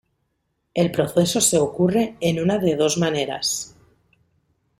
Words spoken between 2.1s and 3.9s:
en una de dos maneras.